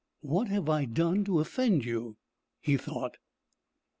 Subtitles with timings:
[0.21, 2.17] "What have I done to offend you?"
[2.59, 3.17] he thought.